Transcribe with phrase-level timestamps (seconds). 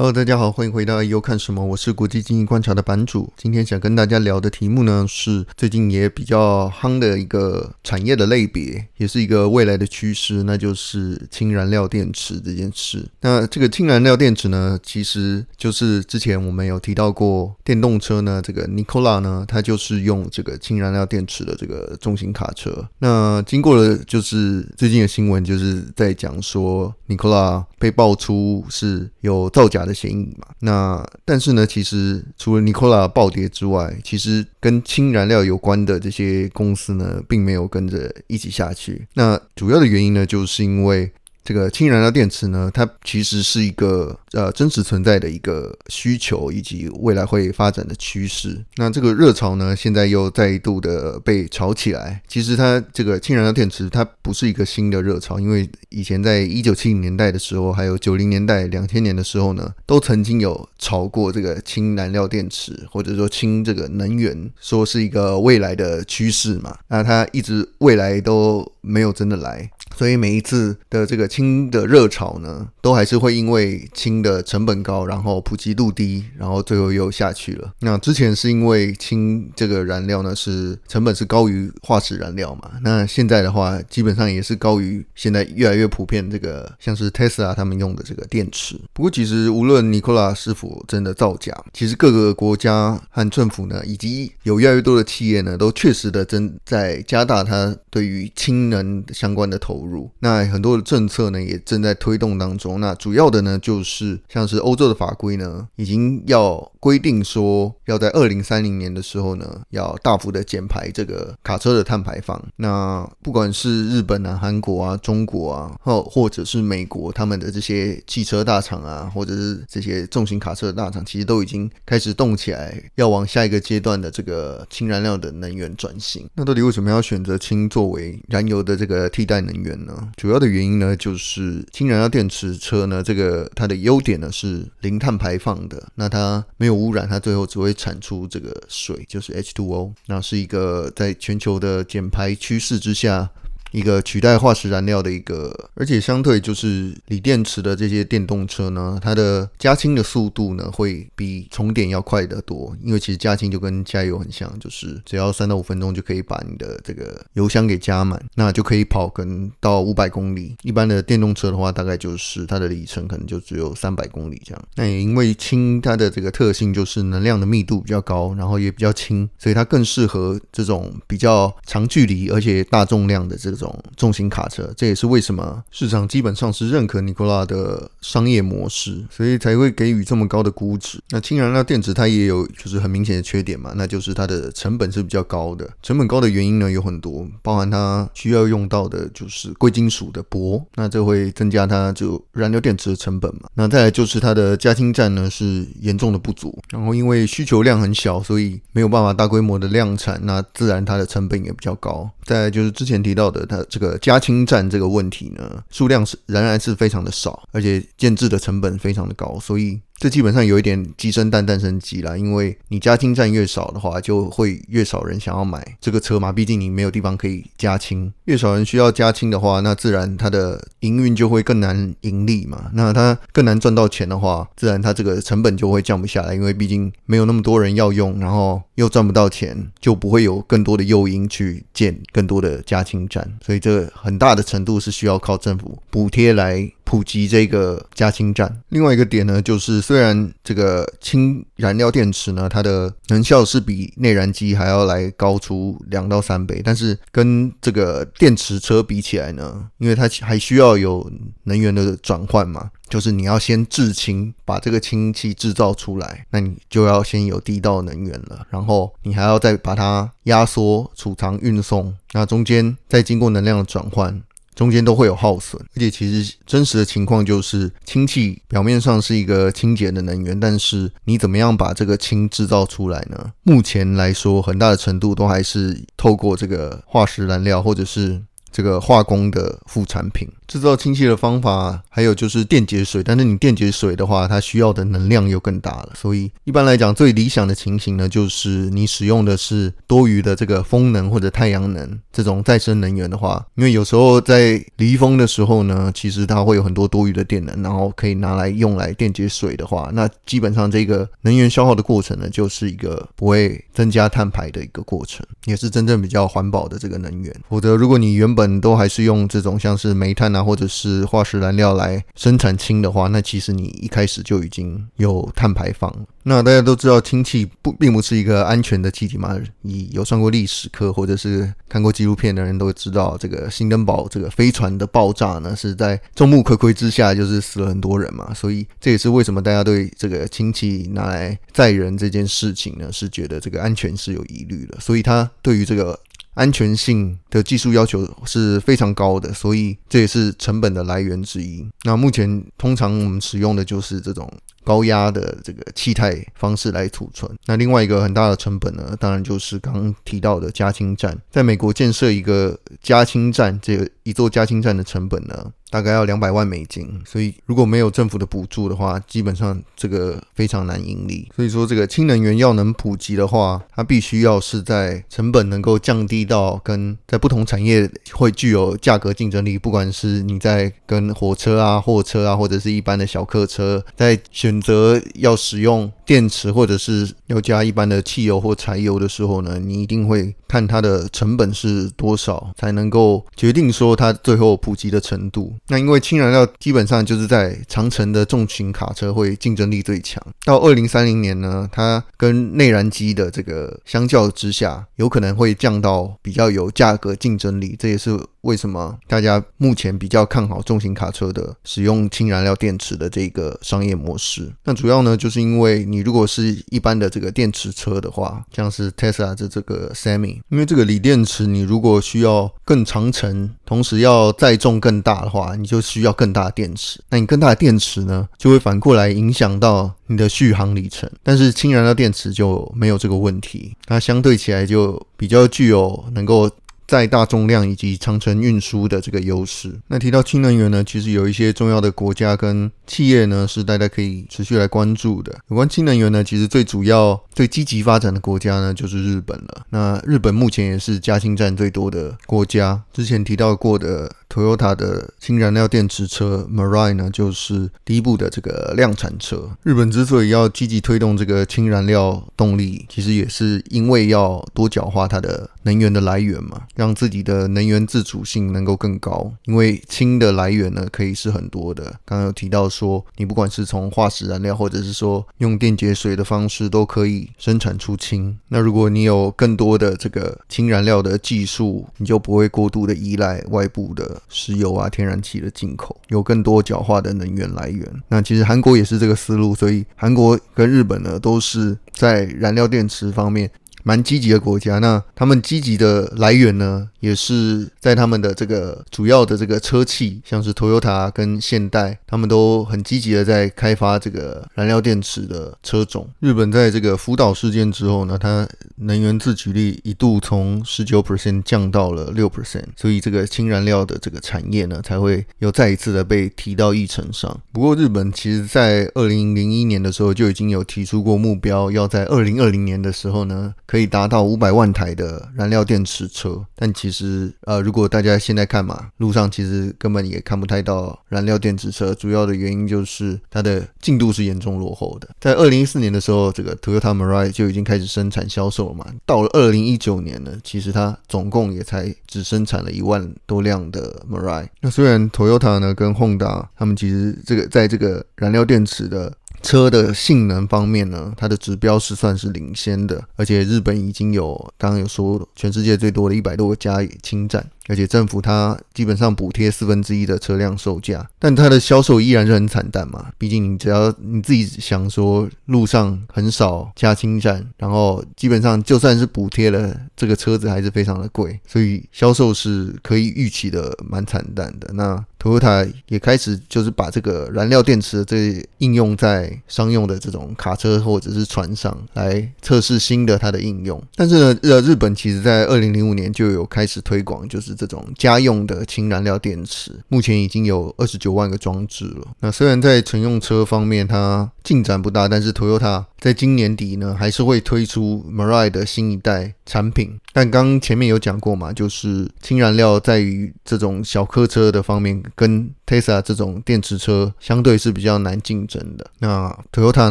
[0.00, 3.30] Hello，大家好，欢迎回到 IEO 看什么，我是国际经济观察的版主。
[3.36, 13.06] 今天想跟大家聊的题目呢，是最近也比较夯的一个产业的类别，也是一个未来的趋势，那就是氢燃料电池这件事。
[13.20, 22.88] 那这个氢燃料电池呢，其实就是之前我们有提到过，电动车呢，这个 Nikola 呢，它就是用这个氢燃料电池的这个重型卡车。
[23.00, 30.46] 那经过了就是最近的新闻，就是在讲说 Nikola 被爆出是有造假的的嫌疑嘛？
[30.60, 39.06] 那但是呢，其实除了 Nicola 暴跌之外，其实跟氢燃料有关的这些公司呢，并没有跟着一起下去。
[39.14, 41.12] 那主要的原因呢，就是因为。
[41.42, 48.62] 这个氢燃料电池呢，它其实是一个呃真实存在的一个需求，以及未来会发展的趋势。
[48.76, 52.22] 那这个热潮呢，现在又再度的被炒起来。
[52.28, 66.76] 其实它这个氢燃料电池，它不是一个新的热潮，因为以前在一九七零年代的时候，还有九零年代、两千年的时候呢，都曾经有炒过这个氢燃料电池，或者说氢这个能源，说是一个未来的趋势嘛。
[66.88, 69.70] 那它一直未来都没有真的来。
[70.00, 77.70] 所以每一次的这个氢的热潮呢，都还是会因为氢的成本高，然后普及度低，然后最后又下去了。
[77.80, 88.80] 那之前是因为氢这个燃料呢，是成本是高于化石燃料嘛，那现在的话基本上也是高于现在越来越普遍这个像是 Tesla 他们用的这个电池。
[88.94, 99.89] 不过其实无论尼科拉是否真的造假，其实各个国家和政府呢，以及有越来越多的企业呢，都确实的正在加大它对于氢能相关的投入。
[100.20, 102.80] 那很多的政策呢，也正在推动当中。
[102.80, 112.40] 那主要的呢，就是像是欧洲的法规呢，已经要规定说，要在二零三零年的时候呢，要大幅的减排这个卡车的碳排放。
[112.56, 126.28] 那不管是日本啊、韩国啊、中国啊，或或者是美国，他们的这些汽车大厂啊，或者是这些重型卡车的大厂，其实都已经开始动起来，要往下一个阶段的这个氢燃料的能源转型。
[126.34, 129.78] 那到底为什么要选择氢作为燃油的这个替代能源
[130.16, 143.30] 主要的原因呢，就是氢燃料电池车呢，这个它的优点呢是零碳排放的，那它没有污染，它最后只会产出这个水，就是 H2O，那是一个在全球的减排趋势之下。
[143.72, 152.76] 一个取代化石燃料的一个，而且相对就是锂电池的这些电动车呢，它的加氢的速度呢会比充电要快得多。
[152.82, 160.56] 因为其实加氢就跟加油很像，就是只要三到五分钟就可以把你的这个油箱给加满，那就可以跑可能到五百公里。
[160.62, 164.62] 一般的电动车的话，大概就是它的里程可能就只有三百公里这样。
[164.74, 173.59] 那也因为氢它的这个特性就是能量的密度比较高，然后也比较轻，所以它更适合这种比较长距离而且大重量的这个。
[173.60, 180.98] 这种重型卡车，这也是为什么市场基本上是认可尼古拉的商业模式，所以才会给予这么高的估值。
[181.10, 185.68] 那氢燃料电池它也有就是很明显的缺点嘛，那就是它的成本是比较高的。
[185.82, 193.42] 成本高的原因呢有很多，包含它需要用到的就是贵金属的铂，那这会增加它就燃料电池的成本嘛。
[193.52, 202.08] 那再来就是它的加氢站呢是严重的不足，然后因为需求量很小，所以没有办法大规模的量产，那自然它的成本也比较高。
[202.24, 203.46] 再来就是之前提到的。
[203.50, 209.80] 它这个加氢站这个问题呢，数量是仍然是非常的少，而且建制的成本非常的高，所以。
[210.00, 216.32] 这基本上有一点鸡生蛋，蛋生鸡啦，因为你加氢站越少的话，就会越少人想要买这个车嘛。
[216.32, 222.70] 毕竟你没有地方可以加氢，越少人需要加氢的话，那自然它的营运就会更难盈利嘛。
[222.72, 233.30] 那它更难赚到钱的话，自然它这个成本就会降不下来，因为毕竟没有那么多人要用，然后又赚不到钱，就不会有更多的诱因去建更多的加氢站。
[233.44, 236.72] 所以这很大的程度是需要靠政府补贴来。
[236.90, 251.08] 普及这个加氢站，另外一个点呢，就是虽然这个氢燃料电池呢，它的能效是比内燃机还要来高出两到三倍，但是跟这个电池车比起来呢，因为它还需要有
[251.44, 264.20] 能源的转换嘛，就是你要先制氢，把这个氢气制造出来，那你就要先有第一道能源了，然后你还要再把它压缩、储藏、运送，那中间再经过能量的转换。
[264.54, 273.32] 中间都会有耗损，而且其实真实的情况就是，氢气表面上是一个清洁的能源，但是你怎么样把这个氢制造出来呢？
[273.42, 278.20] 目前来说，很大的程度都还是透过这个化石燃料或者是
[278.50, 280.28] 这个化工的副产品。
[280.50, 285.90] 制造氢气的方法还有就是电解水，但是你电解水的话，它需要的能量又更大了。
[285.94, 307.32] 所以一般来讲，最理想的情形呢，就是你使用的是多余的这个风能或者太阳能这种再生能源的话，因为有时候在离峰的时候呢，其实它会有很多多余的电能，然后可以拿来用来电解水的话，那基本上这个能源消耗的过程呢，就是一个不会增加碳排的一个过程，也是真正比较环保的这个能源。
[307.48, 315.94] 否则，如果你原本都还是用这种像是煤炭啊，或者是化石燃料来生产氢的话，那其实你一开始就已经有碳排放。
[316.22, 319.38] 那大家都知道，氢气不并不是一个安全的气体嘛。
[319.62, 328.34] 你有上过历史课或者是看过纪录片的人都知道，这个新登堡这个飞船的爆炸呢，是在众目睽睽之下，就是死了很多人嘛。
[328.34, 334.78] 所以这也是为什么大家对这个氢气拿来载人这件事情呢，是觉得这个安全是有疑虑的。
[334.78, 335.98] 所以它对于这个
[336.34, 341.66] 安全性的技术要求是非常高的，所以这也是成本的来源之一。
[341.84, 344.30] 那目前通常我们使用的就是这种。
[344.62, 351.18] 高压的这个气态方式来储存，那另外一个很大的成本呢，当然就是刚提到的加氢站。
[351.30, 356.86] 在美国建设一个加氢站，这个一座加氢站的成本呢，大概要两百万美金。
[357.04, 361.28] 所以如果没有政府的补助的话，基本上这个非常难盈利。
[361.34, 369.58] 所以说，这个氢能源要能普及的话，它必须要是在成本能够降低到跟在不同产业会具有价格竞争力。
[369.58, 374.60] 不管是你在跟火车啊、货车啊，或者是一般的小客车在选。
[374.60, 385.54] 择要使用电池，或者是要加一般的汽油或柴油的时候呢，你一定会看它的成本是多少，才能够决定说它最后普及的程度。
[385.70, 390.20] 那因为氢燃料基本上就是在长城的重型卡车会竞争力最强。
[390.44, 397.76] 到二零三零年呢，它跟内燃机的这个相较之下，有可能会降到比较有价格竞争力。
[397.78, 404.50] 这也是为什么大家目前比较看好重型卡车的使用氢燃料电池的这个商业模式。
[404.64, 417.00] 那主要呢，就是因为你如果是一般的这个电池车的话，像是 Tesla 的这个 Semi，因为这个锂电池，你如果需要更长程，同时要载重更大的话，你就需要更大的电池。
[417.10, 421.10] 那你更大的电池呢，就会反过来影响到你的续航里程。
[421.22, 426.50] 但是氢燃料电池就没有这个问题，它相对起来就比较具有能够。
[426.90, 429.72] 在大重量以及长程运输的这个优势。
[429.86, 435.32] 那提到氢能源呢，其实有一些重要的国家跟企业呢，是大家可以持续来关注的。
[435.50, 439.62] 有关氢能源呢，其实最主要、最积极发展的国家呢，就是日本了。
[439.70, 442.82] 那日本目前也是加氢站最多的国家。
[442.92, 444.10] 之前提到过的。
[444.30, 449.50] Toyota 的氢燃料电池车 Mirai 呢，就是第一部的这个量产车。
[449.64, 459.32] 日本之所以要积极推动这个氢燃料动力，其实也是因为要多角化它的能源的来源嘛，让自己的能源自主性能够更高。
[459.46, 461.82] 因为氢的来源呢，可以是很多的。
[462.04, 468.38] 刚刚有提到说，你不管是从化石燃料，或者是说用电解水的方式，都可以生产出氢。
[468.48, 474.19] 那如果你有更多的这个氢燃料的技术，你就不会过度的依赖外部的。
[474.28, 477.86] 石油啊，天然气的进口，有更多角化的能源来源。
[478.08, 483.50] 那其实韩国也是这个思路，所以韩国跟日本呢，都是在燃料电池方面。
[483.82, 496.08] 蛮积极的国家，那他们积极的来源呢，也是在他们的这个主要的这个车企，像是 Toyota 跟现代，他们都很积极的在开发这个燃料电池的车种。
[496.20, 498.46] 日本在这个福岛事件之后呢，它
[498.76, 507.40] 能源自给率一度从十九 percent 降到了六 percent，所以这个氢燃料的这个产业呢，才会又再一次的被提到议程上。
[507.52, 513.54] 不过，日本其实在二零零一年的时候就已经有提出过目标，要在二零二零年的时候呢。
[513.70, 521.94] 可以达到五百万台的燃料电池车，但其实呃，如果大家现在看嘛，路上其实根本也看不太到燃料电池车。
[521.94, 525.08] 主要的原因就是它的进度是严重落后的。
[525.20, 528.84] 在二零一四年的时候，这个 Toyota Mirai 就已经开始生产销售了嘛。
[529.06, 534.48] 到了二零一九年呢，其实它总共也才只生产了一万多辆的 Mirai。
[534.60, 539.12] 那虽然 Toyota 呢跟 Honda 他们其实这个在这个燃料电池的
[539.42, 547.44] 车的性能方面呢，它的指标是算是领先的，而且日本已经有刚刚有说全世界最多的一百多个加氢站。
[547.68, 553.12] 而且政府它基本上补贴四分之一的车辆售价，但它的销售依然是很惨淡嘛。
[553.16, 564.72] 毕竟你只要你自己想说，路上很少加氢站，然后基本上就算是补贴了，这个车子还是非常的贵，所以销售是可以预期的蛮惨淡的。
[564.72, 573.82] 那 Toyota 也开始就是把这个燃料电池的这应用在商用的这种卡车或者是船上来测试新的它的应用。
[573.96, 582.08] 但是呢，呃，日本其实在二零零五年就有开始推广，就是就是这种家用的氢燃料电池，目前已经有二十九万个装置了。
[582.20, 589.98] 那虽然在乘用车方面它进展不大，但是 Toyota 在今年底呢还是会推出 Marai 的新一代产品。
[590.12, 598.90] 但刚前面有讲过嘛，就是氢燃料在于这种小客车的方面，跟 Tesla 这种电池车相对是比较难竞争的。
[598.98, 599.90] 那 Toyota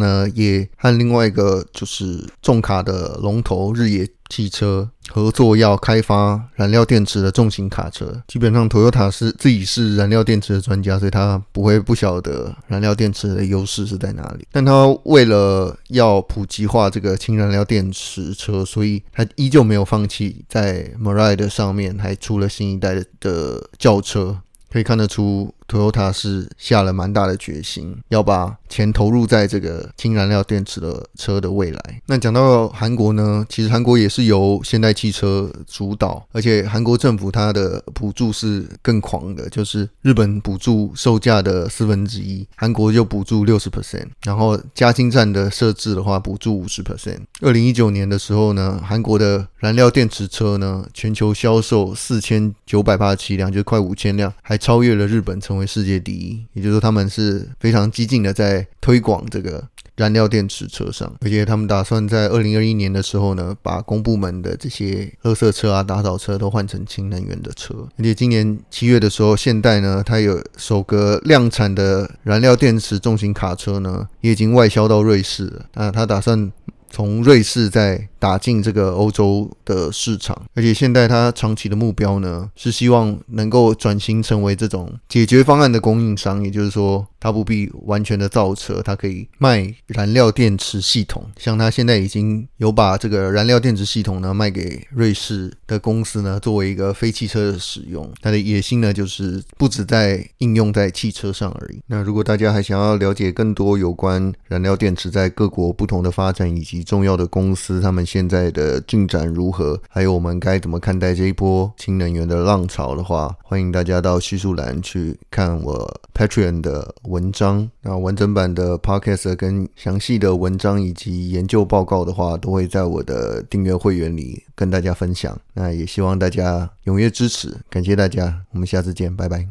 [0.00, 14.46] 呢也和另外一个就是重卡的龙头日野汽车合作要开发燃料电池的重型卡车，基本上 Toyota 是自己是燃料电池的专家，所以他不会不晓得燃料电池的优势是在哪里。
[14.52, 24.38] 但他为了要普及化这个氢燃料电池车，所以他依旧没有放弃，在 Mirai 的上面还出了新一代的轿车。
[24.72, 32.02] 可以看得出，Toyota 是下了蛮大的决心，要把钱投入在这个氢燃料电池的车的未来。
[32.06, 47.20] 那讲到韩国呢，其实韩国也是由现代汽车主导，而且韩国政府它的补助是更狂的，就是日本补助售价的四分之一，韩国就补助六十 percent，然后加氢站的设置的话，补助五十 percent。
[47.40, 56.44] 二零一九年的时候呢，韩国的燃料电池车呢，全球销售四千九百八十七辆，就快五千辆，还超越了日本，成为为世界第一。
[56.54, 59.62] 也就是说，他们是非常激进的在推广这个
[59.96, 67.74] 燃料电池车上，而且他们打算在二零二一年的时候呢，把公部门的这些垃圾车啊、打扫车都换成氢能源的车。
[67.98, 75.66] 而且今年七月的时候，现代呢，它有首个量产的燃料电池重型卡车呢，也已经外销到瑞士了。
[75.74, 76.50] 那，他打算
[76.88, 91.24] 从瑞士再打进这个欧洲的市场，而且现在它长期的目标呢，是希望能够转型成为这种解决方案的供应商，也就是说，它不必完全的造车，它可以卖燃料电池系统。
[91.38, 98.08] 像它现在已经有把这个燃料电池系统呢卖给瑞士的公司呢，作为一个非汽车的使用。
[98.20, 101.80] 它的野心呢，就是不止在应用在汽车上而已。
[101.86, 117.70] 那如果大家还想要了解更多有关燃料电池在各国不同的发展，以及重要的公司他们现在的进展如何，还有我们该怎么看待这一波氢能源的浪潮的话，欢迎大家到叙述栏去看我 Patreon 的文章。
[117.82, 125.40] 那完整版的 Podcast 跟详细的文章以及研究报告的话，都会在我的订阅会员里跟大家分享。
[125.54, 129.50] 那也希望大家踊跃支持，感谢大家，我们下次见，拜拜。